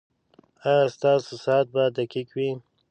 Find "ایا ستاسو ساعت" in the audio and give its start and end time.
0.69-1.65